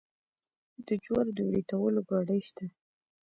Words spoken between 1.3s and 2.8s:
د وریتولو ګاډۍ شته.